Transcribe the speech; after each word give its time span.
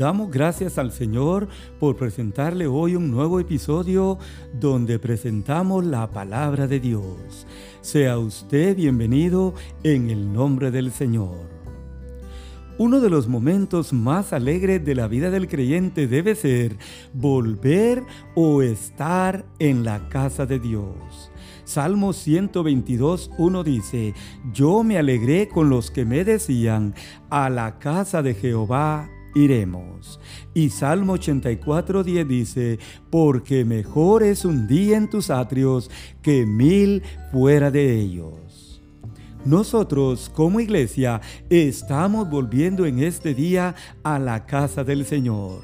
Damos 0.00 0.30
gracias 0.30 0.78
al 0.78 0.92
Señor 0.92 1.46
por 1.78 1.94
presentarle 1.94 2.66
hoy 2.66 2.96
un 2.96 3.10
nuevo 3.10 3.38
episodio 3.38 4.16
donde 4.58 4.98
presentamos 4.98 5.84
la 5.84 6.10
palabra 6.10 6.66
de 6.66 6.80
Dios. 6.80 7.46
Sea 7.82 8.16
usted 8.16 8.74
bienvenido 8.74 9.52
en 9.82 10.08
el 10.08 10.32
nombre 10.32 10.70
del 10.70 10.90
Señor. 10.90 11.36
Uno 12.78 13.00
de 13.00 13.10
los 13.10 13.28
momentos 13.28 13.92
más 13.92 14.32
alegres 14.32 14.82
de 14.82 14.94
la 14.94 15.06
vida 15.06 15.28
del 15.28 15.48
creyente 15.48 16.06
debe 16.06 16.34
ser 16.34 16.78
volver 17.12 18.02
o 18.34 18.62
estar 18.62 19.44
en 19.58 19.84
la 19.84 20.08
casa 20.08 20.46
de 20.46 20.60
Dios. 20.60 21.30
Salmo 21.64 22.14
122, 22.14 23.32
1 23.36 23.64
dice, 23.64 24.14
Yo 24.54 24.82
me 24.82 24.96
alegré 24.96 25.48
con 25.50 25.68
los 25.68 25.90
que 25.90 26.06
me 26.06 26.24
decían, 26.24 26.94
a 27.28 27.50
la 27.50 27.78
casa 27.78 28.22
de 28.22 28.32
Jehová 28.32 29.10
iremos. 29.34 30.20
Y 30.54 30.70
Salmo 30.70 31.14
84, 31.14 32.04
10 32.04 32.28
dice, 32.28 32.78
Porque 33.10 33.64
mejor 33.64 34.22
es 34.22 34.44
un 34.44 34.66
día 34.66 34.96
en 34.96 35.08
tus 35.08 35.30
atrios 35.30 35.90
que 36.22 36.46
mil 36.46 37.02
fuera 37.32 37.70
de 37.70 37.98
ellos. 38.00 38.60
Nosotros 39.44 40.30
como 40.34 40.60
iglesia 40.60 41.22
estamos 41.48 42.28
volviendo 42.28 42.84
en 42.84 42.98
este 42.98 43.34
día 43.34 43.74
a 44.02 44.18
la 44.18 44.44
casa 44.44 44.84
del 44.84 45.06
Señor, 45.06 45.62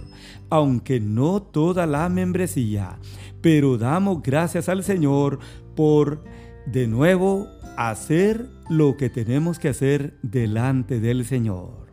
aunque 0.49 0.99
no 0.99 1.43
toda 1.43 1.87
la 1.87 2.09
membresía, 2.09 2.99
pero 3.43 3.77
damos 3.77 4.23
gracias 4.23 4.71
al 4.71 4.83
Señor 4.83 5.41
por 5.75 6.25
de 6.65 6.87
nuevo 6.87 7.49
hacer 7.77 8.49
lo 8.71 8.97
que 8.97 9.11
tenemos 9.11 9.59
que 9.59 9.69
hacer 9.69 10.19
delante 10.23 10.99
del 10.99 11.27
Señor, 11.27 11.86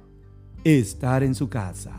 estar 0.63 1.23
en 1.23 1.35
su 1.35 1.49
casa. 1.49 1.93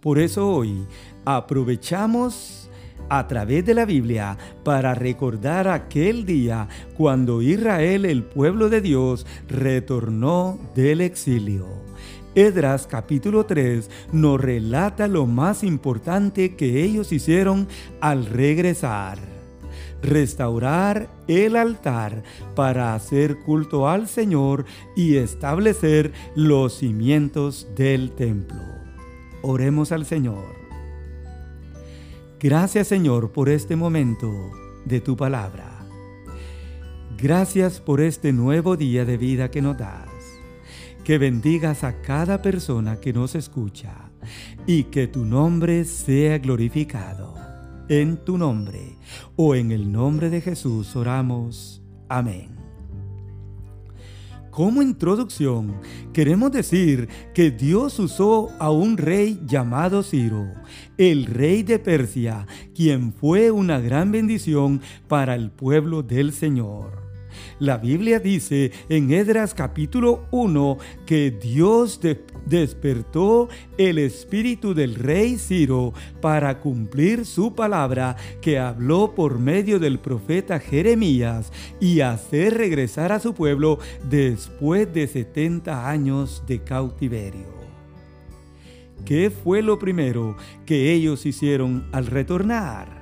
Por 0.00 0.18
eso 0.18 0.48
hoy 0.48 0.86
aprovechamos 1.24 2.70
a 3.08 3.26
través 3.26 3.66
de 3.66 3.74
la 3.74 3.84
Biblia 3.84 4.38
para 4.64 4.94
recordar 4.94 5.68
aquel 5.68 6.24
día 6.24 6.68
cuando 6.96 7.42
Israel, 7.42 8.04
el 8.04 8.22
pueblo 8.22 8.68
de 8.68 8.80
Dios, 8.80 9.26
retornó 9.48 10.58
del 10.74 11.00
exilio. 11.00 11.66
Edras 12.34 12.86
capítulo 12.86 13.44
3 13.44 13.90
nos 14.12 14.40
relata 14.40 15.08
lo 15.08 15.26
más 15.26 15.64
importante 15.64 16.54
que 16.54 16.84
ellos 16.84 17.12
hicieron 17.12 17.66
al 18.00 18.26
regresar 18.26 19.39
restaurar 20.02 21.10
el 21.28 21.56
altar 21.56 22.22
para 22.54 22.94
hacer 22.94 23.38
culto 23.40 23.88
al 23.88 24.08
Señor 24.08 24.64
y 24.96 25.16
establecer 25.16 26.12
los 26.34 26.78
cimientos 26.78 27.68
del 27.76 28.12
templo. 28.12 28.60
Oremos 29.42 29.92
al 29.92 30.04
Señor. 30.04 30.60
Gracias 32.38 32.88
Señor 32.88 33.32
por 33.32 33.48
este 33.48 33.76
momento 33.76 34.30
de 34.84 35.00
tu 35.00 35.16
palabra. 35.16 35.86
Gracias 37.18 37.80
por 37.80 38.00
este 38.00 38.32
nuevo 38.32 38.76
día 38.76 39.04
de 39.04 39.18
vida 39.18 39.50
que 39.50 39.60
nos 39.60 39.76
das. 39.76 40.08
Que 41.04 41.18
bendigas 41.18 41.84
a 41.84 42.00
cada 42.00 42.40
persona 42.40 43.00
que 43.00 43.12
nos 43.12 43.34
escucha 43.34 44.10
y 44.66 44.84
que 44.84 45.06
tu 45.06 45.24
nombre 45.24 45.84
sea 45.84 46.38
glorificado 46.38 47.49
en 47.90 48.16
tu 48.24 48.38
nombre 48.38 48.96
o 49.34 49.56
en 49.56 49.72
el 49.72 49.90
nombre 49.90 50.30
de 50.30 50.40
Jesús 50.40 50.94
oramos. 50.94 51.82
Amén. 52.08 52.56
Como 54.50 54.80
introducción, 54.80 55.80
queremos 56.12 56.52
decir 56.52 57.08
que 57.34 57.50
Dios 57.50 57.98
usó 57.98 58.50
a 58.60 58.70
un 58.70 58.96
rey 58.96 59.40
llamado 59.44 60.04
Ciro, 60.04 60.46
el 60.98 61.26
rey 61.26 61.64
de 61.64 61.80
Persia, 61.80 62.46
quien 62.74 63.12
fue 63.12 63.50
una 63.50 63.80
gran 63.80 64.12
bendición 64.12 64.80
para 65.08 65.34
el 65.34 65.50
pueblo 65.50 66.02
del 66.04 66.32
Señor. 66.32 66.99
La 67.58 67.78
Biblia 67.78 68.18
dice 68.18 68.72
en 68.88 69.12
Edras 69.12 69.54
capítulo 69.54 70.26
1 70.30 70.78
que 71.06 71.30
Dios 71.30 72.00
despertó 72.46 73.48
el 73.78 73.98
espíritu 73.98 74.74
del 74.74 74.94
rey 74.94 75.38
Ciro 75.38 75.92
para 76.20 76.60
cumplir 76.60 77.26
su 77.26 77.54
palabra 77.54 78.16
que 78.40 78.58
habló 78.58 79.14
por 79.14 79.38
medio 79.38 79.78
del 79.78 79.98
profeta 79.98 80.58
Jeremías 80.58 81.52
y 81.80 82.00
hacer 82.00 82.54
regresar 82.54 83.12
a 83.12 83.20
su 83.20 83.34
pueblo 83.34 83.78
después 84.08 84.92
de 84.92 85.06
70 85.06 85.88
años 85.88 86.42
de 86.46 86.62
cautiverio. 86.62 87.60
¿Qué 89.04 89.30
fue 89.30 89.62
lo 89.62 89.78
primero 89.78 90.36
que 90.66 90.92
ellos 90.92 91.26
hicieron 91.26 91.88
al 91.92 92.06
retornar? 92.06 93.00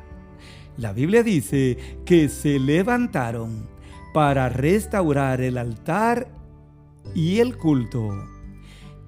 La 0.76 0.92
Biblia 0.92 1.22
dice 1.22 1.76
que 2.04 2.28
se 2.28 2.58
levantaron 2.58 3.68
para 4.18 4.48
restaurar 4.48 5.40
el 5.40 5.56
altar 5.56 6.26
y 7.14 7.38
el 7.38 7.56
culto, 7.56 8.10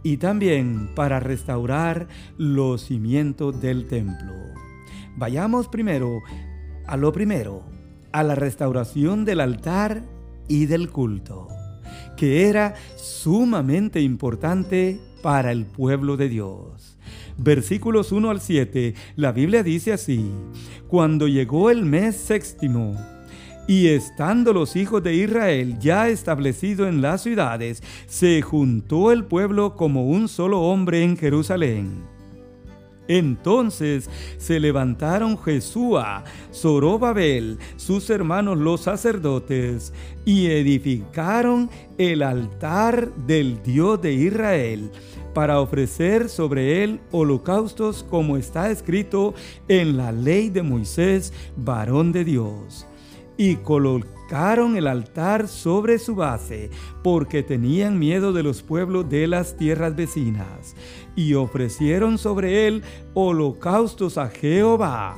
y 0.04 0.18
también 0.18 0.94
para 0.94 1.18
restaurar 1.18 2.06
los 2.38 2.84
cimientos 2.84 3.60
del 3.60 3.88
templo. 3.88 4.32
Vayamos 5.16 5.66
primero 5.66 6.20
a 6.86 6.96
lo 6.96 7.10
primero, 7.10 7.64
a 8.12 8.22
la 8.22 8.36
restauración 8.36 9.24
del 9.24 9.40
altar 9.40 10.04
y 10.46 10.66
del 10.66 10.90
culto, 10.90 11.48
que 12.16 12.48
era 12.48 12.74
sumamente 12.94 14.00
importante 14.00 15.00
para 15.24 15.50
el 15.50 15.66
pueblo 15.66 16.16
de 16.16 16.28
Dios. 16.28 16.96
Versículos 17.36 18.12
1 18.12 18.30
al 18.30 18.40
7, 18.40 18.94
la 19.16 19.32
Biblia 19.32 19.64
dice 19.64 19.92
así, 19.92 20.30
cuando 20.86 21.26
llegó 21.26 21.68
el 21.68 21.84
mes 21.84 22.14
séptimo, 22.14 22.94
y 23.70 23.86
estando 23.86 24.52
los 24.52 24.74
hijos 24.74 25.00
de 25.00 25.14
Israel 25.14 25.78
ya 25.78 26.08
establecidos 26.08 26.88
en 26.88 27.02
las 27.02 27.22
ciudades, 27.22 27.84
se 28.08 28.42
juntó 28.42 29.12
el 29.12 29.22
pueblo 29.22 29.76
como 29.76 30.08
un 30.08 30.26
solo 30.26 30.60
hombre 30.62 31.04
en 31.04 31.16
Jerusalén. 31.16 32.02
Entonces 33.06 34.10
se 34.38 34.58
levantaron 34.58 35.38
Jesúa, 35.38 36.24
Zorobabel, 36.52 37.58
sus 37.76 38.10
hermanos 38.10 38.58
los 38.58 38.80
sacerdotes, 38.80 39.92
y 40.24 40.46
edificaron 40.46 41.70
el 41.96 42.24
altar 42.24 43.14
del 43.24 43.62
Dios 43.62 44.02
de 44.02 44.14
Israel, 44.14 44.90
para 45.32 45.60
ofrecer 45.60 46.28
sobre 46.28 46.82
él 46.82 46.98
holocaustos 47.12 48.02
como 48.02 48.36
está 48.36 48.68
escrito 48.68 49.32
en 49.68 49.96
la 49.96 50.10
ley 50.10 50.50
de 50.50 50.64
Moisés, 50.64 51.32
varón 51.56 52.10
de 52.10 52.24
Dios 52.24 52.84
y 53.40 53.56
colocaron 53.56 54.76
el 54.76 54.86
altar 54.86 55.48
sobre 55.48 55.98
su 55.98 56.14
base, 56.14 56.68
porque 57.02 57.42
tenían 57.42 57.98
miedo 57.98 58.34
de 58.34 58.42
los 58.42 58.60
pueblos 58.60 59.08
de 59.08 59.26
las 59.26 59.56
tierras 59.56 59.96
vecinas, 59.96 60.76
y 61.16 61.32
ofrecieron 61.32 62.18
sobre 62.18 62.66
él 62.66 62.82
holocaustos 63.14 64.18
a 64.18 64.28
Jehová 64.28 65.16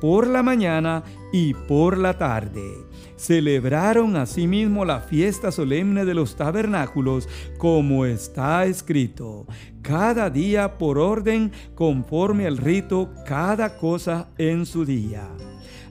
por 0.00 0.28
la 0.28 0.44
mañana 0.44 1.02
y 1.32 1.52
por 1.52 1.98
la 1.98 2.16
tarde. 2.16 2.86
Celebraron 3.16 4.14
asimismo 4.14 4.84
la 4.84 5.00
fiesta 5.00 5.50
solemne 5.50 6.04
de 6.04 6.14
los 6.14 6.36
tabernáculos, 6.36 7.28
como 7.58 8.06
está 8.06 8.66
escrito, 8.66 9.48
cada 9.82 10.30
día 10.30 10.78
por 10.78 10.96
orden, 10.96 11.50
conforme 11.74 12.46
al 12.46 12.58
rito, 12.58 13.10
cada 13.26 13.76
cosa 13.78 14.28
en 14.38 14.64
su 14.64 14.84
día. 14.84 15.28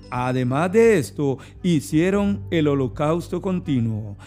Además 0.09 0.71
de 0.71 0.97
esto, 0.97 1.37
hicieron 1.63 2.45
el 2.51 2.67
holocausto 2.67 3.41
continuo 3.41 4.17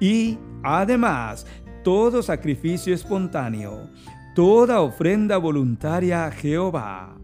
y 0.00 0.38
además 0.62 1.46
todo 1.84 2.22
sacrificio 2.22 2.94
espontáneo, 2.94 3.88
toda 4.34 4.80
ofrenda 4.80 5.36
voluntaria 5.36 6.26
a 6.26 6.30
Jehová. 6.30 7.16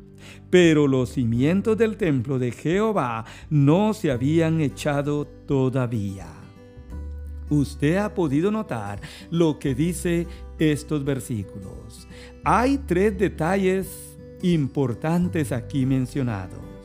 Pero 0.50 0.86
los 0.86 1.10
cimientos 1.10 1.76
del 1.76 1.96
templo 1.96 2.38
de 2.38 2.52
Jehová 2.52 3.24
no 3.50 3.94
se 3.94 4.10
habían 4.10 4.60
echado 4.60 5.26
todavía. 5.26 6.26
Usted 7.48 7.96
ha 7.96 8.12
podido 8.14 8.50
notar 8.50 9.00
lo 9.30 9.58
que 9.58 9.74
dice 9.74 10.26
estos 10.58 11.04
versículos. 11.04 12.08
Hay 12.44 12.78
tres 12.78 13.16
detalles 13.18 14.16
importantes 14.42 15.52
aquí 15.52 15.86
mencionados. 15.86 16.75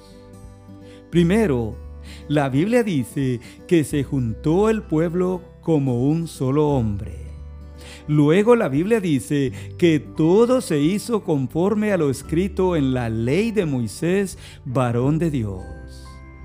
Primero, 1.12 1.76
la 2.30 2.48
Biblia 2.48 2.84
dice 2.84 3.42
que 3.68 3.84
se 3.84 4.02
juntó 4.02 4.70
el 4.70 4.82
pueblo 4.82 5.42
como 5.62 6.08
un 6.08 6.30
solo 6.30 6.70
hombre. 6.70 7.28
Luego 8.08 8.56
la 8.56 8.70
Biblia 8.70 9.02
dice 9.02 9.52
que 9.78 10.00
todo 10.00 10.62
se 10.62 10.80
hizo 10.80 11.26
conforme 11.26 11.92
a 11.92 11.98
lo 11.98 12.10
escrito 12.10 12.78
en 12.78 12.94
la 12.94 13.10
ley 13.10 13.52
de 13.52 13.66
Moisés, 13.66 14.38
varón 14.64 15.20
de 15.20 15.32
Dios. 15.32 15.62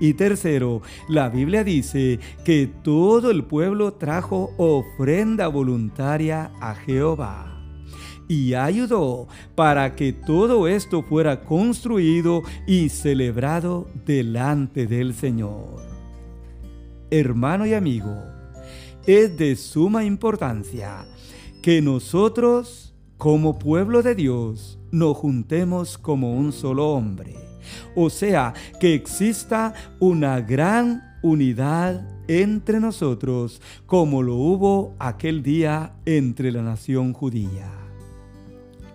Y 0.01 0.15
tercero, 0.15 0.81
la 1.07 1.29
Biblia 1.29 1.63
dice 1.63 2.19
que 2.43 2.67
todo 2.67 3.31
el 3.31 3.45
pueblo 3.45 3.93
trajo 3.93 4.51
ofrenda 4.57 5.47
voluntaria 5.47 6.51
a 6.59 6.75
Jehová. 6.75 7.56
Y 8.27 8.53
ayudó 8.53 9.27
para 9.55 9.95
que 9.95 10.13
todo 10.13 10.67
esto 10.67 11.03
fuera 11.03 11.41
construido 11.41 12.43
y 12.65 12.89
celebrado 12.89 13.87
delante 14.05 14.87
del 14.87 15.13
Señor. 15.13 15.81
Hermano 17.09 17.65
y 17.65 17.73
amigo, 17.73 18.15
es 19.05 19.37
de 19.37 19.55
suma 19.55 20.03
importancia 20.03 21.05
que 21.61 21.81
nosotros, 21.81 22.93
como 23.17 23.57
pueblo 23.57 24.03
de 24.03 24.15
Dios, 24.15 24.77
nos 24.91 25.15
juntemos 25.17 25.97
como 25.97 26.33
un 26.33 26.51
solo 26.51 26.89
hombre. 26.89 27.35
O 27.95 28.09
sea, 28.09 28.53
que 28.79 28.93
exista 28.93 29.73
una 29.99 30.41
gran 30.41 31.03
unidad 31.21 32.05
entre 32.27 32.79
nosotros 32.79 33.61
como 33.85 34.21
lo 34.21 34.35
hubo 34.35 34.95
aquel 34.99 35.43
día 35.43 35.93
entre 36.05 36.51
la 36.51 36.61
nación 36.61 37.13
judía. 37.13 37.76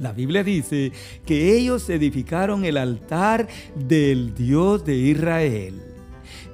La 0.03 0.11
Biblia 0.11 0.43
dice 0.43 0.91
que 1.25 1.57
ellos 1.57 1.89
edificaron 1.89 2.65
el 2.65 2.77
altar 2.77 3.47
del 3.77 4.35
Dios 4.35 4.85
de 4.85 4.97
Israel. 4.97 5.81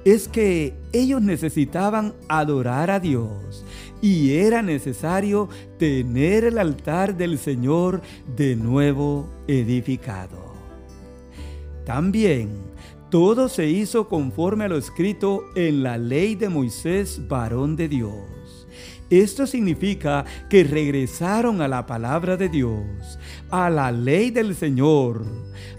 Es 0.05 0.27
que 0.27 0.75
ellos 0.93 1.19
necesitaban 1.23 2.13
adorar 2.27 2.91
a 2.91 2.99
Dios 2.99 3.65
y 4.03 4.33
era 4.33 4.61
necesario 4.61 5.49
tener 5.79 6.43
el 6.43 6.59
altar 6.59 7.17
del 7.17 7.39
Señor 7.39 8.03
de 8.37 8.55
nuevo 8.55 9.27
edificado. 9.47 10.53
También 11.87 12.49
todo 13.09 13.49
se 13.49 13.67
hizo 13.67 14.07
conforme 14.07 14.65
a 14.65 14.69
lo 14.69 14.77
escrito 14.77 15.43
en 15.55 15.81
la 15.81 15.97
ley 15.97 16.35
de 16.35 16.49
Moisés, 16.49 17.27
varón 17.27 17.75
de 17.75 17.87
Dios. 17.87 18.38
Esto 19.09 19.47
significa 19.47 20.23
que 20.49 20.63
regresaron 20.63 21.61
a 21.61 21.67
la 21.67 21.87
palabra 21.87 22.37
de 22.37 22.47
Dios, 22.47 23.17
a 23.49 23.69
la 23.69 23.91
ley 23.91 24.29
del 24.29 24.55
Señor, 24.55 25.25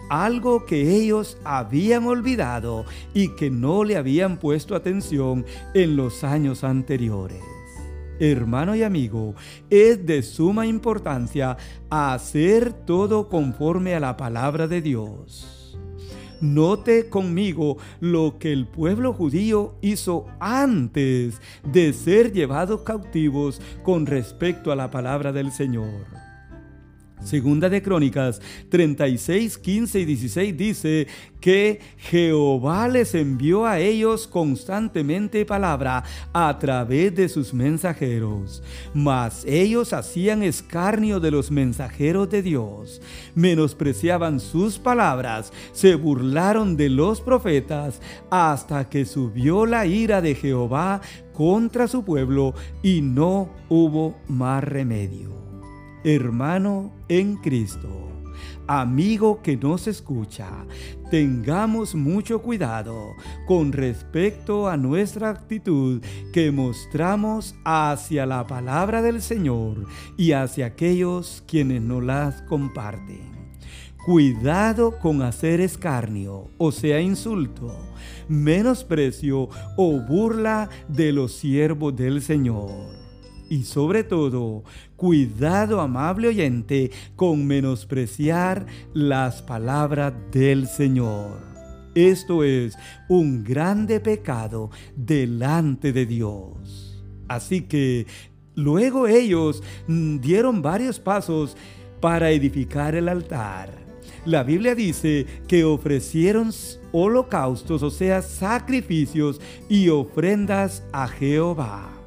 algo 0.09 0.67
que 0.67 0.97
ellos 0.97 1.39
habían 1.45 2.07
olvidado 2.07 2.85
y 3.15 3.29
que 3.37 3.49
no 3.49 3.85
le 3.85 3.97
habían 3.97 4.37
puesto 4.37 4.75
atención 4.75 5.47
en 5.75 5.95
los 5.95 6.25
años 6.25 6.65
anteriores. 6.65 7.41
Hermano 8.19 8.75
y 8.75 8.83
amigo, 8.83 9.35
es 9.71 10.05
de 10.05 10.23
suma 10.23 10.67
importancia 10.67 11.57
hacer 11.89 12.73
todo 12.73 13.29
conforme 13.29 13.95
a 13.95 14.01
la 14.01 14.17
palabra 14.17 14.67
de 14.67 14.83
Dios. 14.83 15.60
Note 16.41 17.09
conmigo 17.09 17.77
lo 18.01 18.39
que 18.39 18.53
el 18.53 18.67
pueblo 18.67 19.13
judío 19.13 19.75
hizo 19.83 20.27
antes 20.41 21.41
de 21.65 21.93
ser 21.93 22.33
llevados 22.33 22.81
cautivos 22.83 23.61
con 23.83 24.07
respecto 24.07 24.73
a 24.73 24.77
la 24.77 24.91
palabra 24.91 25.33
del 25.33 25.53
Señor. 25.53 26.30
Segunda 27.25 27.69
de 27.69 27.83
Crónicas 27.83 28.41
36, 28.71 29.59
15 29.59 30.01
y 30.01 30.05
16 30.05 30.57
dice 30.57 31.07
que 31.41 31.81
Jehová 31.99 32.89
les 32.89 33.15
envió 33.15 33.67
a 33.67 33.79
ellos 33.79 34.27
constantemente 34.27 35.45
palabra 35.45 36.03
a 36.33 36.59
través 36.59 37.15
de 37.15 37.29
sus 37.29 37.53
mensajeros, 37.53 38.63
mas 38.95 39.45
ellos 39.47 39.93
hacían 39.93 40.43
escarnio 40.43 41.21
de 41.21 41.31
los 41.31 41.51
mensajeros 41.51 42.29
de 42.31 42.43
Dios, 42.43 43.01
menospreciaban 43.35 44.41
sus 44.41 44.79
palabras, 44.79 45.53
se 45.73 45.95
burlaron 45.95 46.77
de 46.77 46.89
los 46.89 47.21
profetas, 47.21 48.01
hasta 48.31 48.89
que 48.89 49.05
subió 49.05 49.67
la 49.67 49.87
ira 49.87 50.21
de 50.21 50.35
Jehová 50.35 51.01
contra 51.33 51.87
su 51.89 52.05
pueblo 52.05 52.55
y 52.83 53.01
no 53.01 53.51
hubo 53.69 54.17
más 54.29 54.65
remedio 54.65 55.40
hermano 56.05 56.93
en 57.09 57.37
Cristo, 57.37 58.09
amigo 58.67 59.43
que 59.43 59.57
nos 59.57 59.87
escucha, 59.87 60.49
tengamos 61.11 61.95
mucho 61.95 62.41
cuidado 62.41 63.15
con 63.47 63.73
respecto 63.73 64.69
a 64.69 64.77
nuestra 64.77 65.31
actitud 65.31 66.03
que 66.33 66.51
mostramos 66.51 67.55
hacia 67.65 68.27
la 68.27 68.47
palabra 68.47 69.03
del 69.03 69.21
Señor 69.21 69.87
y 70.17 70.33
hacia 70.33 70.67
aquellos 70.67 71.43
quienes 71.47 71.83
nos 71.83 72.03
las 72.03 72.43
comparten. 72.43 73.31
Cuidado 74.07 74.99
con 74.99 75.21
hacer 75.21 75.61
escarnio, 75.61 76.49
o 76.57 76.73
sea, 76.73 77.01
insulto, 77.01 77.77
menosprecio 78.29 79.51
o 79.77 80.01
burla 80.01 80.71
de 80.89 81.13
los 81.13 81.33
siervos 81.33 81.95
del 81.95 82.23
Señor 82.23 83.00
y 83.51 83.65
sobre 83.65 84.05
todo, 84.05 84.63
cuidado 84.97 85.81
amable 85.81 86.29
oyente 86.29 86.93
con 87.17 87.47
menospreciar 87.47 88.65
las 88.95 89.43
palabras 89.43 90.15
del 90.31 90.69
Señor. 90.69 91.41
Esto 91.97 92.45
es 92.45 92.79
un 93.09 93.43
grande 93.43 93.99
pecado 93.99 94.71
delante 94.95 95.93
de 95.93 96.07
Dios. 96.07 97.05
Así 97.27 97.63
que 97.63 98.07
luego 98.55 99.09
ellos 99.09 99.65
mm, 99.89 100.21
dieron 100.21 100.63
varios 100.63 101.01
pasos 101.01 101.57
para 102.01 102.31
edificar 102.31 102.95
el 102.95 103.09
altar. 103.09 103.81
La 104.25 104.45
Biblia 104.45 104.77
dice 104.77 105.27
que 105.49 105.65
ofrecieron 105.65 106.53
holocaustos, 106.93 107.83
o 107.83 107.91
sea, 107.91 108.23
sacrificios 108.23 109.41
y 109.69 109.89
ofrendas 109.89 110.85
a 110.93 111.09
Jehová 111.09 112.00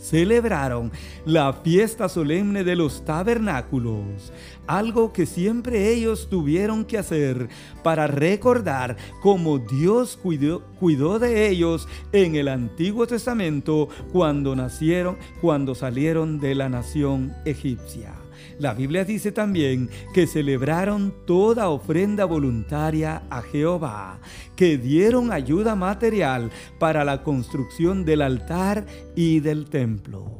celebraron 0.00 0.90
la 1.24 1.52
fiesta 1.52 2.08
solemne 2.08 2.64
de 2.64 2.76
los 2.76 3.04
tabernáculos, 3.04 4.32
algo 4.66 5.12
que 5.12 5.26
siempre 5.26 5.92
ellos 5.92 6.28
tuvieron 6.30 6.84
que 6.84 6.98
hacer 6.98 7.48
para 7.82 8.06
recordar 8.06 8.96
cómo 9.20 9.58
Dios 9.58 10.18
cuidó, 10.20 11.18
de 11.18 11.48
ellos 11.48 11.88
en 12.12 12.34
el 12.34 12.48
Antiguo 12.48 13.06
Testamento 13.06 13.88
cuando 14.12 14.56
nacieron, 14.56 15.18
cuando 15.40 15.74
salieron 15.74 16.40
de 16.40 16.54
la 16.54 16.68
nación 16.68 17.34
egipcia. 17.44 18.19
La 18.58 18.74
Biblia 18.74 19.04
dice 19.04 19.32
también 19.32 19.88
que 20.12 20.26
celebraron 20.26 21.14
toda 21.26 21.68
ofrenda 21.68 22.24
voluntaria 22.24 23.22
a 23.30 23.42
Jehová, 23.42 24.20
que 24.56 24.76
dieron 24.76 25.32
ayuda 25.32 25.74
material 25.74 26.50
para 26.78 27.04
la 27.04 27.22
construcción 27.22 28.04
del 28.04 28.22
altar 28.22 28.86
y 29.16 29.40
del 29.40 29.70
templo. 29.70 30.38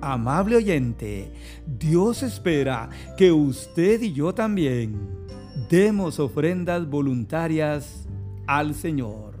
Amable 0.00 0.56
oyente, 0.56 1.32
Dios 1.66 2.22
espera 2.22 2.90
que 3.16 3.32
usted 3.32 4.02
y 4.02 4.12
yo 4.12 4.34
también 4.34 4.94
demos 5.70 6.18
ofrendas 6.18 6.88
voluntarias 6.88 8.06
al 8.46 8.74
Señor, 8.74 9.40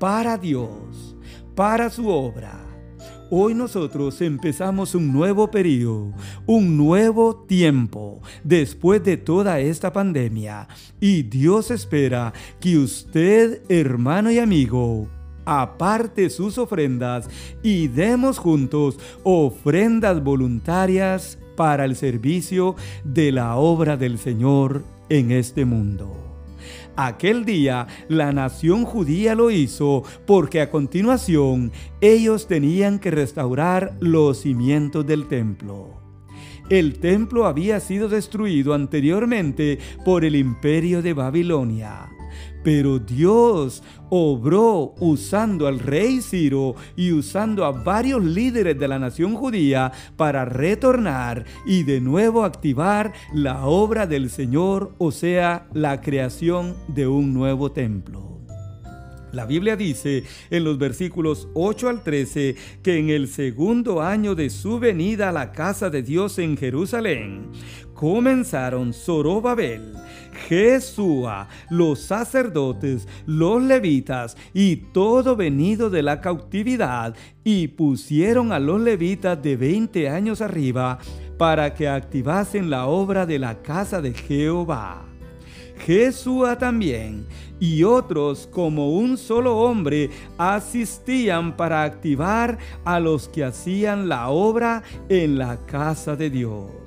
para 0.00 0.38
Dios, 0.38 1.16
para 1.54 1.90
su 1.90 2.08
obra 2.08 2.65
Hoy 3.28 3.54
nosotros 3.54 4.20
empezamos 4.20 4.94
un 4.94 5.12
nuevo 5.12 5.50
periodo, 5.50 6.12
un 6.46 6.76
nuevo 6.76 7.34
tiempo 7.34 8.20
después 8.44 9.02
de 9.02 9.16
toda 9.16 9.58
esta 9.58 9.92
pandemia 9.92 10.68
y 11.00 11.24
Dios 11.24 11.72
espera 11.72 12.32
que 12.60 12.78
usted, 12.78 13.62
hermano 13.68 14.30
y 14.30 14.38
amigo, 14.38 15.08
aparte 15.44 16.30
sus 16.30 16.56
ofrendas 16.56 17.28
y 17.64 17.88
demos 17.88 18.38
juntos 18.38 18.96
ofrendas 19.24 20.22
voluntarias 20.22 21.36
para 21.56 21.84
el 21.84 21.96
servicio 21.96 22.76
de 23.02 23.32
la 23.32 23.56
obra 23.56 23.96
del 23.96 24.18
Señor 24.18 24.84
en 25.08 25.32
este 25.32 25.64
mundo. 25.64 26.25
Aquel 26.96 27.44
día 27.44 27.86
la 28.08 28.32
nación 28.32 28.84
judía 28.84 29.34
lo 29.34 29.50
hizo 29.50 30.02
porque 30.26 30.62
a 30.62 30.70
continuación 30.70 31.72
ellos 32.00 32.48
tenían 32.48 32.98
que 32.98 33.10
restaurar 33.10 33.96
los 34.00 34.40
cimientos 34.40 35.06
del 35.06 35.28
templo. 35.28 36.00
El 36.70 36.98
templo 36.98 37.46
había 37.46 37.78
sido 37.80 38.08
destruido 38.08 38.74
anteriormente 38.74 39.78
por 40.04 40.24
el 40.24 40.34
imperio 40.34 41.02
de 41.02 41.12
Babilonia. 41.12 42.08
Pero 42.66 42.98
Dios 42.98 43.84
obró 44.10 44.96
usando 44.98 45.68
al 45.68 45.78
rey 45.78 46.20
Ciro 46.20 46.74
y 46.96 47.12
usando 47.12 47.64
a 47.64 47.70
varios 47.70 48.24
líderes 48.24 48.76
de 48.76 48.88
la 48.88 48.98
nación 48.98 49.36
judía 49.36 49.92
para 50.16 50.44
retornar 50.44 51.44
y 51.64 51.84
de 51.84 52.00
nuevo 52.00 52.42
activar 52.42 53.12
la 53.32 53.66
obra 53.66 54.08
del 54.08 54.30
Señor, 54.30 54.96
o 54.98 55.12
sea, 55.12 55.68
la 55.74 56.00
creación 56.00 56.74
de 56.88 57.06
un 57.06 57.32
nuevo 57.32 57.70
templo. 57.70 58.36
La 59.36 59.44
Biblia 59.44 59.76
dice 59.76 60.24
en 60.50 60.64
los 60.64 60.78
versículos 60.78 61.46
8 61.52 61.88
al 61.90 62.02
13 62.02 62.56
que 62.82 62.96
en 62.96 63.10
el 63.10 63.28
segundo 63.28 64.00
año 64.00 64.34
de 64.34 64.48
su 64.48 64.78
venida 64.78 65.28
a 65.28 65.32
la 65.32 65.52
casa 65.52 65.90
de 65.90 66.02
Dios 66.02 66.38
en 66.38 66.56
Jerusalén, 66.56 67.50
comenzaron 67.96 68.92
Zorobabel, 68.92 69.94
Jesúa, 70.48 71.48
los 71.70 72.00
sacerdotes, 72.00 73.08
los 73.26 73.62
levitas 73.62 74.36
y 74.54 74.76
todo 74.76 75.34
venido 75.34 75.90
de 75.90 76.02
la 76.02 76.20
cautividad, 76.20 77.16
y 77.42 77.68
pusieron 77.68 78.52
a 78.52 78.60
los 78.60 78.80
levitas 78.80 79.42
de 79.42 79.56
20 79.56 80.08
años 80.08 80.40
arriba 80.40 80.98
para 81.38 81.74
que 81.74 81.88
activasen 81.88 82.70
la 82.70 82.86
obra 82.86 83.26
de 83.26 83.38
la 83.38 83.62
casa 83.62 84.00
de 84.00 84.12
Jehová. 84.12 85.04
Jesúa 85.78 86.56
también 86.56 87.26
y 87.60 87.84
otros 87.84 88.48
como 88.50 88.90
un 88.90 89.16
solo 89.16 89.58
hombre 89.58 90.10
asistían 90.38 91.56
para 91.56 91.82
activar 91.82 92.58
a 92.84 92.98
los 93.00 93.28
que 93.28 93.44
hacían 93.44 94.08
la 94.08 94.28
obra 94.28 94.82
en 95.08 95.38
la 95.38 95.58
casa 95.66 96.16
de 96.16 96.30
Dios. 96.30 96.85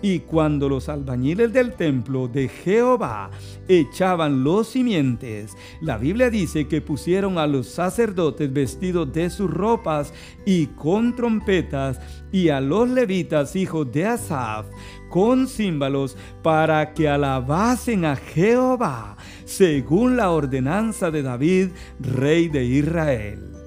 Y 0.00 0.20
cuando 0.20 0.68
los 0.68 0.88
albañiles 0.88 1.52
del 1.52 1.72
templo 1.72 2.28
de 2.28 2.48
Jehová 2.48 3.30
echaban 3.66 4.44
los 4.44 4.68
simientes, 4.68 5.56
la 5.80 5.98
Biblia 5.98 6.30
dice 6.30 6.68
que 6.68 6.80
pusieron 6.80 7.36
a 7.36 7.46
los 7.46 7.66
sacerdotes 7.66 8.52
vestidos 8.52 9.12
de 9.12 9.28
sus 9.28 9.50
ropas 9.50 10.12
y 10.46 10.66
con 10.66 11.16
trompetas, 11.16 12.00
y 12.30 12.50
a 12.50 12.60
los 12.60 12.88
levitas 12.88 13.56
hijos 13.56 13.90
de 13.90 14.06
Asaf 14.06 14.66
con 15.08 15.48
címbalos 15.48 16.16
para 16.42 16.92
que 16.92 17.08
alabasen 17.08 18.04
a 18.04 18.16
Jehová, 18.16 19.16
según 19.44 20.16
la 20.16 20.30
ordenanza 20.30 21.10
de 21.10 21.22
David, 21.22 21.68
rey 22.00 22.48
de 22.48 22.64
Israel. 22.64 23.57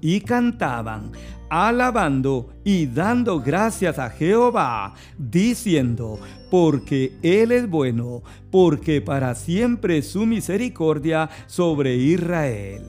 Y 0.00 0.20
cantaban 0.20 1.12
alabando 1.50 2.48
y 2.64 2.86
dando 2.86 3.40
gracias 3.40 3.98
a 3.98 4.08
Jehová, 4.08 4.94
diciendo, 5.18 6.18
porque 6.50 7.18
Él 7.22 7.52
es 7.52 7.68
bueno, 7.68 8.22
porque 8.50 9.02
para 9.02 9.34
siempre 9.34 10.00
su 10.02 10.24
misericordia 10.24 11.28
sobre 11.46 11.96
Israel. 11.96 12.84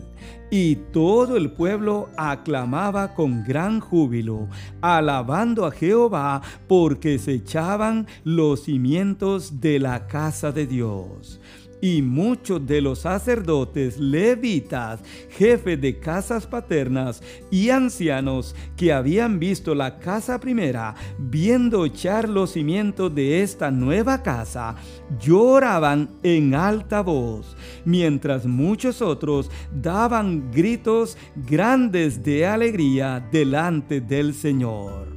Y 0.52 0.76
todo 0.76 1.38
el 1.38 1.52
pueblo 1.52 2.10
aclamaba 2.18 3.16
con 3.16 3.44
gran 3.44 3.80
júbilo, 3.80 4.48
alabando 4.82 5.66
a 5.66 5.72
Jehová, 5.72 6.42
porque 6.68 7.18
se 7.20 7.36
echaban 7.36 8.06
los 8.24 8.66
cimientos 8.66 9.62
de 9.62 9.80
la 9.80 10.08
casa 10.08 10.52
de 10.52 10.68
Dios 10.68 11.40
y 11.82 12.02
muchos 12.02 12.66
de 12.66 12.80
los 12.80 13.00
sacerdotes 13.00 13.98
levitas, 14.00 15.02
jefes 15.32 15.82
de 15.82 16.00
casas 16.00 16.46
paternas 16.46 17.22
y 17.50 17.70
ancianos 17.70 18.56
que 18.78 18.94
habían 18.94 19.40
visto 19.40 19.76
la 19.76 20.00
casa 20.00 20.40
primera, 20.40 20.96
viendo 21.18 21.86
echar 21.86 22.30
los 22.30 22.52
cimientos 22.52 23.14
de 23.14 23.42
esta 23.42 23.72
nueva 23.72 24.22
casa, 24.22 24.76
lloraban 25.20 26.10
en 26.24 26.54
alta 26.56 27.02
voz, 27.02 27.58
mientras 27.84 28.46
muchos 28.46 29.02
otros 29.02 29.50
daban 29.74 30.52
gritos 30.52 31.18
grandes 31.36 32.24
de 32.24 32.46
alegría 32.46 33.28
delante 33.32 34.02
del 34.02 34.34
Señor 34.34 35.11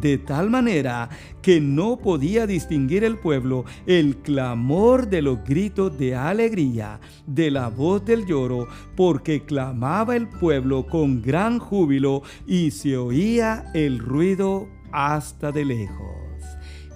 de 0.00 0.18
tal 0.18 0.50
manera 0.50 1.08
que 1.42 1.60
no 1.60 1.98
podía 1.98 2.46
distinguir 2.46 3.04
el 3.04 3.18
pueblo 3.18 3.64
el 3.86 4.16
clamor 4.16 5.08
de 5.08 5.22
los 5.22 5.42
gritos 5.44 5.96
de 5.98 6.14
alegría, 6.14 7.00
de 7.26 7.50
la 7.50 7.68
voz 7.68 8.04
del 8.04 8.26
lloro, 8.26 8.68
porque 8.96 9.44
clamaba 9.44 10.16
el 10.16 10.28
pueblo 10.28 10.86
con 10.86 11.22
gran 11.22 11.58
júbilo 11.58 12.22
y 12.46 12.70
se 12.70 12.96
oía 12.96 13.70
el 13.74 13.98
ruido 13.98 14.68
hasta 14.92 15.52
de 15.52 15.64
lejos. 15.64 16.16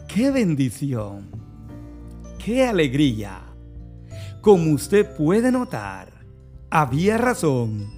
¡Qué 0.08 0.30
bendición! 0.30 1.30
¡Qué 2.44 2.66
alegría! 2.66 3.42
Como 4.40 4.72
usted 4.72 5.06
puede 5.16 5.52
notar, 5.52 6.24
había 6.70 7.18
razón 7.18 7.90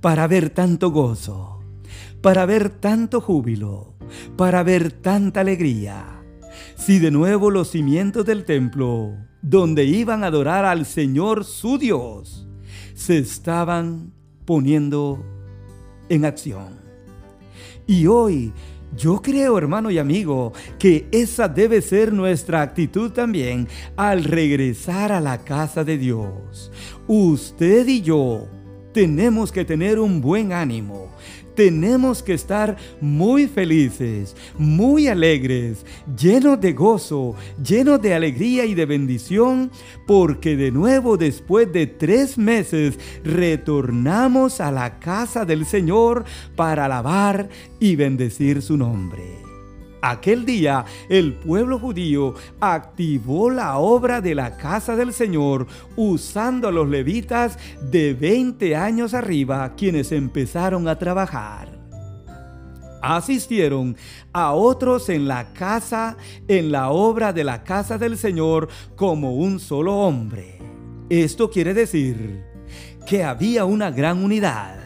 para 0.00 0.26
ver 0.26 0.50
tanto 0.50 0.90
gozo, 0.90 1.60
para 2.20 2.44
ver 2.46 2.68
tanto 2.68 3.20
júbilo 3.20 3.91
para 4.36 4.62
ver 4.62 4.92
tanta 4.92 5.40
alegría. 5.40 6.22
Si 6.76 6.98
de 6.98 7.10
nuevo 7.10 7.50
los 7.50 7.70
cimientos 7.70 8.24
del 8.26 8.44
templo, 8.44 9.16
donde 9.40 9.84
iban 9.84 10.24
a 10.24 10.28
adorar 10.28 10.64
al 10.64 10.86
Señor 10.86 11.44
su 11.44 11.78
Dios, 11.78 12.48
se 12.94 13.18
estaban 13.18 14.12
poniendo 14.44 15.24
en 16.08 16.24
acción. 16.24 16.80
Y 17.86 18.06
hoy 18.06 18.52
yo 18.96 19.22
creo, 19.22 19.56
hermano 19.56 19.90
y 19.90 19.98
amigo, 19.98 20.52
que 20.78 21.08
esa 21.12 21.48
debe 21.48 21.80
ser 21.80 22.12
nuestra 22.12 22.60
actitud 22.60 23.10
también 23.10 23.66
al 23.96 24.24
regresar 24.24 25.12
a 25.12 25.20
la 25.20 25.38
casa 25.38 25.82
de 25.82 25.96
Dios. 25.96 26.70
Usted 27.06 27.88
y 27.88 28.02
yo 28.02 28.48
tenemos 28.92 29.50
que 29.50 29.64
tener 29.64 29.98
un 29.98 30.20
buen 30.20 30.52
ánimo 30.52 31.10
tenemos 31.54 32.22
que 32.22 32.34
estar 32.34 32.76
muy 33.00 33.46
felices, 33.46 34.36
muy 34.58 35.08
alegres, 35.08 35.84
llenos 36.18 36.60
de 36.60 36.72
gozo, 36.72 37.34
llenos 37.62 38.00
de 38.00 38.14
alegría 38.14 38.64
y 38.64 38.74
de 38.74 38.86
bendición, 38.86 39.70
porque 40.06 40.56
de 40.56 40.70
nuevo 40.70 41.16
después 41.16 41.72
de 41.72 41.86
tres 41.86 42.38
meses 42.38 42.98
retornamos 43.24 44.60
a 44.60 44.70
la 44.70 44.98
casa 44.98 45.44
del 45.44 45.66
Señor 45.66 46.24
para 46.56 46.86
alabar 46.86 47.48
y 47.80 47.96
bendecir 47.96 48.62
su 48.62 48.76
nombre. 48.76 49.51
Aquel 50.04 50.44
día 50.44 50.84
el 51.08 51.32
pueblo 51.32 51.78
judío 51.78 52.34
activó 52.58 53.50
la 53.50 53.78
obra 53.78 54.20
de 54.20 54.34
la 54.34 54.56
casa 54.56 54.96
del 54.96 55.12
Señor 55.12 55.68
usando 55.94 56.66
a 56.66 56.72
los 56.72 56.88
levitas 56.88 57.56
de 57.80 58.12
20 58.12 58.74
años 58.74 59.14
arriba 59.14 59.76
quienes 59.76 60.10
empezaron 60.10 60.88
a 60.88 60.98
trabajar. 60.98 61.68
Asistieron 63.00 63.96
a 64.32 64.52
otros 64.54 65.08
en 65.08 65.28
la 65.28 65.52
casa, 65.52 66.16
en 66.48 66.72
la 66.72 66.90
obra 66.90 67.32
de 67.32 67.44
la 67.44 67.62
casa 67.62 67.96
del 67.96 68.18
Señor 68.18 68.68
como 68.96 69.36
un 69.36 69.60
solo 69.60 69.98
hombre. 69.98 70.58
Esto 71.10 71.48
quiere 71.48 71.74
decir 71.74 72.44
que 73.06 73.22
había 73.22 73.66
una 73.66 73.92
gran 73.92 74.24
unidad 74.24 74.81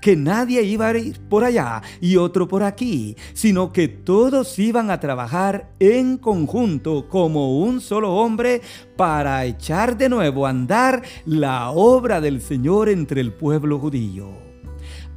que 0.00 0.16
nadie 0.16 0.62
iba 0.62 0.88
a 0.88 0.98
ir 0.98 1.20
por 1.28 1.44
allá 1.44 1.82
y 2.00 2.16
otro 2.16 2.48
por 2.48 2.62
aquí, 2.62 3.16
sino 3.32 3.72
que 3.72 3.88
todos 3.88 4.58
iban 4.58 4.90
a 4.90 5.00
trabajar 5.00 5.70
en 5.78 6.18
conjunto 6.18 7.08
como 7.08 7.58
un 7.58 7.80
solo 7.80 8.14
hombre 8.14 8.62
para 8.96 9.44
echar 9.44 9.96
de 9.96 10.08
nuevo 10.08 10.46
a 10.46 10.50
andar 10.50 11.02
la 11.26 11.70
obra 11.70 12.20
del 12.20 12.40
Señor 12.40 12.88
entre 12.88 13.20
el 13.20 13.32
pueblo 13.32 13.78
judío. 13.78 14.30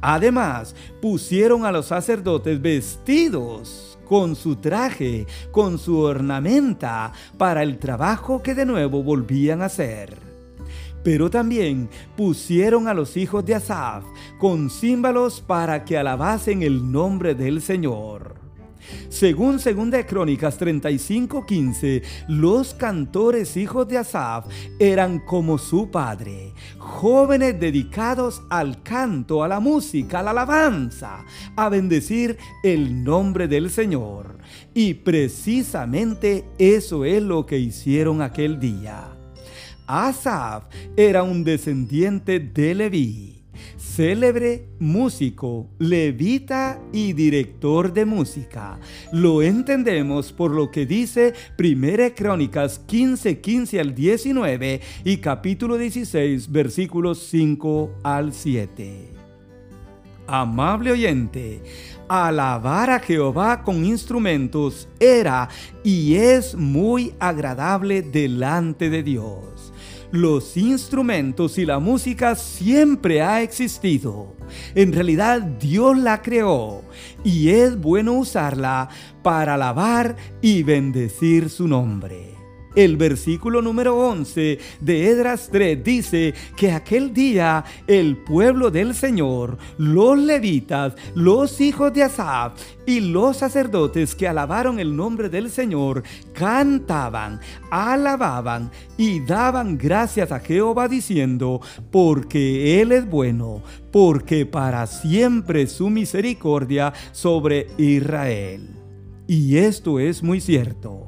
Además, 0.00 0.74
pusieron 1.02 1.64
a 1.64 1.72
los 1.72 1.86
sacerdotes 1.86 2.60
vestidos 2.60 3.98
con 4.04 4.36
su 4.36 4.56
traje, 4.56 5.26
con 5.50 5.78
su 5.78 5.98
ornamenta, 5.98 7.12
para 7.36 7.62
el 7.62 7.78
trabajo 7.78 8.42
que 8.42 8.54
de 8.54 8.64
nuevo 8.64 9.02
volvían 9.02 9.60
a 9.62 9.66
hacer. 9.66 10.27
Pero 11.02 11.30
también 11.30 11.88
pusieron 12.16 12.88
a 12.88 12.94
los 12.94 13.16
hijos 13.16 13.44
de 13.44 13.54
Asaf 13.54 14.04
con 14.38 14.70
címbalos 14.70 15.40
para 15.40 15.84
que 15.84 15.96
alabasen 15.96 16.62
el 16.62 16.90
nombre 16.90 17.34
del 17.34 17.60
Señor. 17.62 18.38
Según 19.08 19.58
Segunda 19.58 19.98
de 19.98 20.06
Crónicas 20.06 20.58
35:15, 20.58 22.02
los 22.28 22.74
cantores 22.74 23.56
hijos 23.56 23.88
de 23.88 23.98
Asaf 23.98 24.46
eran 24.78 25.18
como 25.20 25.58
su 25.58 25.90
padre, 25.90 26.52
jóvenes 26.78 27.58
dedicados 27.58 28.42
al 28.50 28.82
canto, 28.82 29.42
a 29.42 29.48
la 29.48 29.60
música, 29.60 30.20
a 30.20 30.22
la 30.22 30.30
alabanza, 30.30 31.24
a 31.56 31.68
bendecir 31.68 32.38
el 32.62 33.04
nombre 33.04 33.48
del 33.48 33.70
Señor. 33.70 34.38
Y 34.74 34.94
precisamente 34.94 36.44
eso 36.58 37.04
es 37.04 37.22
lo 37.22 37.46
que 37.46 37.58
hicieron 37.58 38.22
aquel 38.22 38.60
día. 38.60 39.17
Asaf 39.88 40.64
era 40.98 41.22
un 41.22 41.44
descendiente 41.44 42.38
de 42.40 42.74
Leví, 42.74 43.42
célebre 43.78 44.68
músico, 44.78 45.70
levita 45.78 46.78
y 46.92 47.14
director 47.14 47.94
de 47.94 48.04
música. 48.04 48.78
Lo 49.12 49.40
entendemos 49.40 50.30
por 50.30 50.50
lo 50.50 50.70
que 50.70 50.84
dice 50.84 51.32
1 51.58 52.14
Crónicas 52.14 52.80
15, 52.80 53.40
15 53.40 53.80
al 53.80 53.94
19 53.94 54.80
y 55.04 55.16
capítulo 55.16 55.78
16, 55.78 56.52
versículos 56.52 57.26
5 57.30 57.90
al 58.02 58.34
7. 58.34 59.14
Amable 60.26 60.92
oyente, 60.92 61.62
alabar 62.08 62.90
a 62.90 63.00
Jehová 63.00 63.62
con 63.62 63.86
instrumentos 63.86 64.86
era 65.00 65.48
y 65.82 66.16
es 66.16 66.54
muy 66.54 67.14
agradable 67.18 68.02
delante 68.02 68.90
de 68.90 69.02
Dios 69.02 69.72
los 70.10 70.56
instrumentos 70.56 71.58
y 71.58 71.66
la 71.66 71.78
música 71.78 72.34
siempre 72.34 73.22
ha 73.22 73.42
existido. 73.42 74.34
En 74.74 74.92
realidad 74.92 75.42
Dios 75.42 75.98
la 75.98 76.22
creó 76.22 76.82
y 77.24 77.50
es 77.50 77.78
bueno 77.78 78.14
usarla 78.14 78.88
para 79.22 79.54
alabar 79.54 80.16
y 80.40 80.62
bendecir 80.62 81.50
su 81.50 81.68
nombre. 81.68 82.37
El 82.78 82.96
versículo 82.96 83.60
número 83.60 83.96
11 83.96 84.60
de 84.80 85.08
Edras 85.08 85.48
3 85.50 85.82
dice 85.82 86.32
que 86.56 86.70
aquel 86.70 87.12
día 87.12 87.64
el 87.88 88.16
pueblo 88.18 88.70
del 88.70 88.94
Señor, 88.94 89.58
los 89.78 90.16
levitas, 90.16 90.94
los 91.16 91.60
hijos 91.60 91.92
de 91.92 92.04
Asaf 92.04 92.52
y 92.86 93.00
los 93.00 93.38
sacerdotes 93.38 94.14
que 94.14 94.28
alabaron 94.28 94.78
el 94.78 94.94
nombre 94.94 95.28
del 95.28 95.50
Señor, 95.50 96.04
cantaban, 96.32 97.40
alababan 97.68 98.70
y 98.96 99.18
daban 99.18 99.76
gracias 99.76 100.30
a 100.30 100.38
Jehová 100.38 100.86
diciendo, 100.86 101.60
porque 101.90 102.80
Él 102.80 102.92
es 102.92 103.10
bueno, 103.10 103.60
porque 103.90 104.46
para 104.46 104.86
siempre 104.86 105.66
su 105.66 105.90
misericordia 105.90 106.92
sobre 107.10 107.66
Israel. 107.76 108.68
Y 109.26 109.56
esto 109.56 109.98
es 109.98 110.22
muy 110.22 110.40
cierto. 110.40 111.07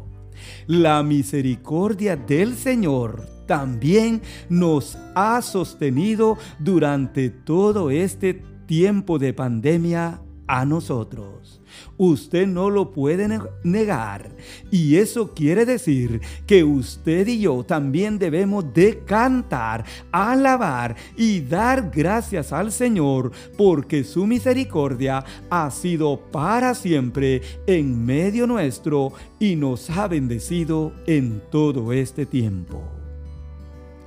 La 0.67 1.03
misericordia 1.03 2.17
del 2.17 2.55
Señor 2.55 3.27
también 3.47 4.23
nos 4.49 4.97
ha 5.15 5.43
sostenido 5.43 6.39
durante 6.59 7.31
todo 7.31 7.91
este 7.91 8.35
tiempo 8.67 9.19
de 9.19 9.33
pandemia 9.33 10.21
a 10.47 10.65
nosotros. 10.65 11.60
Usted 11.97 12.47
no 12.47 12.71
lo 12.71 12.91
puede 12.91 13.29
negar. 13.63 14.31
Y 14.71 14.97
eso 14.97 15.35
quiere 15.35 15.65
decir 15.65 16.21
que 16.47 16.65
usted 16.65 17.27
y 17.27 17.41
yo 17.41 17.65
también 17.65 18.19
debemos 18.19 18.73
de 18.73 19.01
cantar, 19.05 19.85
alabar 20.13 20.97
y 21.17 21.41
dar 21.41 21.91
gracias 21.91 22.53
al 22.53 22.73
Señor 22.73 23.33
porque 23.57 24.05
su 24.05 24.27
misericordia 24.27 25.25
ha 25.51 25.71
sido 25.71 26.21
para 26.31 26.75
siempre 26.75 27.43
en 27.67 28.05
medio 28.05 28.47
nuestro 28.47 29.13
y 29.39 29.57
nos 29.57 29.91
ha 29.91 30.09
bendecido 30.09 30.93
en 31.07 31.43
todo 31.51 31.93
este 31.93 32.27
tiempo. 32.27 33.00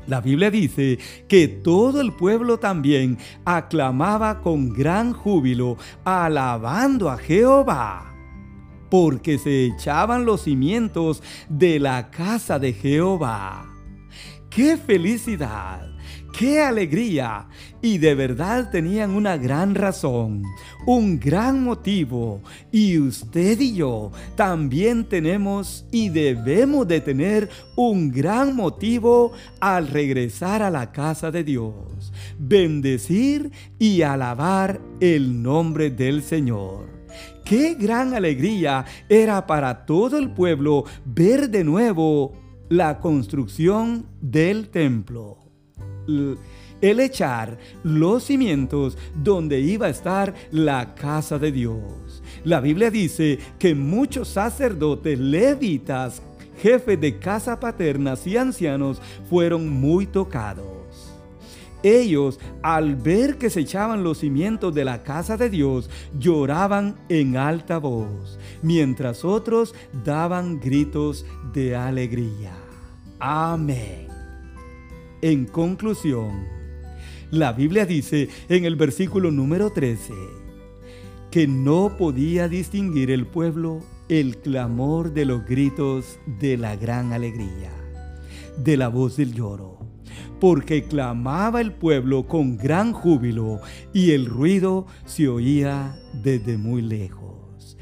La 0.07 0.19
Biblia 0.19 0.51
dice 0.51 1.00
que 1.27 1.48
todo 1.48 2.01
el 2.01 2.12
pueblo 2.13 2.60
también 2.60 3.17
aclamaba 3.45 4.41
con 4.41 4.69
gran 4.69 5.13
júbilo, 5.13 5.77
alabando 6.03 7.10
a 7.10 7.17
Jehová, 7.17 8.13
porque 8.89 9.38
se 9.38 9.65
echaban 9.65 10.25
los 10.25 10.41
cimientos 10.41 11.24
de 11.48 11.79
la 11.79 12.12
casa 12.12 12.60
de 12.60 12.74
Jehová. 12.74 13.65
¡Qué 14.50 14.77
felicidad! 14.77 15.92
¡Qué 16.37 16.59
alegría! 16.59 17.45
Y 17.79 17.99
de 17.99 18.15
verdad 18.15 18.71
tenían 18.71 19.11
una 19.11 19.37
gran 19.37 19.75
razón, 19.75 20.41
un 20.87 21.19
gran 21.19 21.63
motivo. 21.63 22.41
Y 22.71 22.97
usted 22.97 23.59
y 23.59 23.75
yo 23.75 24.11
también 24.35 25.05
tenemos 25.05 25.85
y 25.91 26.09
debemos 26.09 26.87
de 26.87 27.01
tener 27.01 27.49
un 27.75 28.11
gran 28.11 28.55
motivo 28.55 29.33
al 29.59 29.87
regresar 29.87 30.63
a 30.63 30.71
la 30.71 30.91
casa 30.91 31.29
de 31.29 31.43
Dios. 31.43 32.11
Bendecir 32.39 33.51
y 33.77 34.01
alabar 34.01 34.81
el 35.01 35.43
nombre 35.43 35.91
del 35.91 36.23
Señor. 36.23 36.87
Qué 37.45 37.75
gran 37.75 38.15
alegría 38.15 38.85
era 39.07 39.45
para 39.45 39.85
todo 39.85 40.17
el 40.17 40.31
pueblo 40.31 40.85
ver 41.05 41.51
de 41.51 41.63
nuevo 41.63 42.33
la 42.69 42.99
construcción 42.99 44.07
del 44.19 44.69
templo 44.69 45.42
el 46.07 47.00
echar 47.00 47.57
los 47.83 48.25
cimientos 48.25 48.98
donde 49.15 49.60
iba 49.62 49.88
a 49.88 49.89
estar 49.89 50.33
la 50.51 50.95
casa 50.95 51.39
de 51.39 51.51
Dios. 51.51 52.22
La 52.43 52.60
Biblia 52.60 52.91
dice 52.91 53.39
que 53.57 53.74
muchos 53.74 54.27
sacerdotes 54.27 55.17
levitas, 55.17 56.22
jefes 56.62 57.00
de 57.00 57.19
casa 57.19 57.60
paternas 57.60 58.27
y 58.27 58.36
ancianos 58.36 59.01
fueron 59.29 59.69
muy 59.69 60.05
tocados. 60.05 61.13
Ellos, 61.83 62.39
al 62.62 62.95
ver 62.95 63.38
que 63.38 63.50
se 63.50 63.62
echaban 63.62 64.03
los 64.03 64.19
cimientos 64.19 64.74
de 64.74 64.86
la 64.86 65.03
casa 65.03 65.36
de 65.36 65.50
Dios, 65.50 65.89
lloraban 66.17 66.95
en 67.10 67.36
alta 67.36 67.77
voz, 67.77 68.39
mientras 68.62 69.25
otros 69.25 69.75
daban 70.05 70.62
gritos 70.62 71.25
de 71.54 71.75
alegría. 71.75 72.54
Amén. 73.19 74.12
En 75.23 75.45
conclusión, 75.45 76.49
la 77.31 77.53
Biblia 77.53 77.86
dice 77.86 78.27
en 78.49 78.65
el 78.65 78.75
versículo 78.75 79.31
número 79.31 79.71
13 79.71 80.13
que 81.31 81.47
no 81.47 81.95
podía 81.97 82.49
distinguir 82.49 83.09
el 83.09 83.25
pueblo 83.25 83.79
el 84.09 84.39
clamor 84.39 85.13
de 85.13 85.23
los 85.23 85.45
gritos 85.45 86.19
de 86.41 86.57
la 86.57 86.75
gran 86.75 87.13
alegría, 87.13 87.71
de 88.57 88.75
la 88.75 88.89
voz 88.89 89.15
del 89.15 89.33
lloro, 89.33 89.77
porque 90.41 90.83
clamaba 90.83 91.62
el 91.62 91.71
pueblo 91.71 92.27
con 92.27 92.57
gran 92.57 92.91
júbilo 92.91 93.62
y 93.93 94.12
el 94.12 94.25
ruido 94.25 94.88
se 95.05 95.29
oía 95.29 95.95
desde 96.21 96.57
muy 96.57 96.81
lejos. 96.81 97.77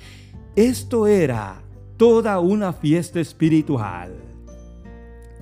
Esto 0.55 1.07
era 1.07 1.63
toda 1.97 2.39
una 2.39 2.71
fiesta 2.71 3.19
espiritual 3.19 4.30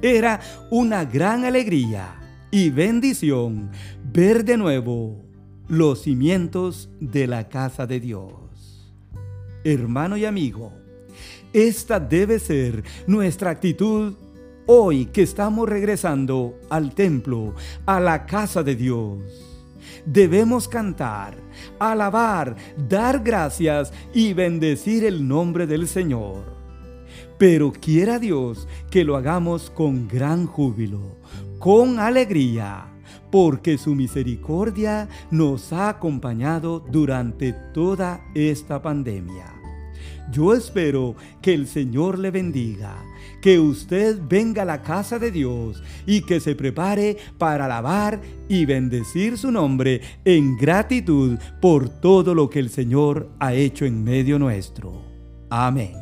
era 0.02 0.40
una 0.70 1.06
gran 1.06 1.46
alegría 1.46 2.16
y 2.52 2.70
bendición 2.70 3.70
ver 4.04 4.44
de 4.46 4.58
nuevo 4.58 5.26
los 5.68 6.04
cimientos 6.04 6.90
de 7.00 7.28
la 7.28 7.50
casa 7.50 7.86
de 7.86 8.00
Dios. 8.00 8.94
Hermano 9.64 10.18
y 10.18 10.26
amigo, 10.26 10.74
esta 11.54 12.00
debe 12.00 12.40
ser 12.40 12.84
nuestra 13.08 13.52
actitud 13.52 14.16
hoy 14.66 15.08
que 15.08 15.24
estamos 15.24 15.68
regresando 15.68 16.58
al 16.70 16.94
templo, 16.94 17.56
a 17.86 18.00
la 18.00 18.26
casa 18.26 18.64
de 18.64 18.76
Dios. 18.76 19.20
Debemos 20.06 20.68
cantar, 20.68 21.36
alabar, 21.78 22.56
dar 22.88 23.20
gracias 23.20 23.92
y 24.14 24.34
bendecir 24.34 25.04
el 25.04 25.28
nombre 25.28 25.68
del 25.68 25.88
Señor 25.88 26.59
pero 27.38 27.72
quiera 27.72 28.20
Dios 28.20 28.68
que 28.90 29.04
lo 29.04 29.16
hagamos 29.16 29.70
con 29.70 30.08
gran 30.08 30.46
júbilo, 30.46 31.18
con 31.60 32.00
alegría, 32.00 32.86
porque 33.32 33.78
su 33.78 33.96
misericordia 33.96 35.08
nos 35.32 35.72
ha 35.74 35.90
acompañado 35.90 36.80
durante 36.80 37.54
toda 37.74 38.22
esta 38.34 38.82
pandemia. 38.82 39.60
Yo 40.32 40.54
espero 40.54 41.16
que 41.42 41.54
el 41.54 41.68
Señor 41.68 42.20
le 42.20 42.30
bendiga, 42.30 43.04
que 43.42 43.60
usted 43.60 44.20
venga 44.28 44.62
a 44.62 44.66
la 44.66 44.82
casa 44.84 45.18
de 45.18 45.32
Dios 45.32 45.82
y 46.06 46.22
que 46.22 46.40
se 46.40 46.56
prepare 46.56 47.18
para 47.38 47.66
alabar 47.66 48.22
y 48.48 48.66
bendecir 48.66 49.38
su 49.38 49.52
nombre 49.52 50.02
en 50.26 50.56
gratitud 50.56 51.40
por 51.60 51.90
todo 51.90 52.36
lo 52.36 52.50
que 52.50 52.60
el 52.60 52.70
Señor 52.70 53.32
ha 53.40 53.54
hecho 53.54 53.86
en 53.86 54.04
medio 54.04 54.38
nuestro. 54.38 55.02
Amén. 55.50 55.99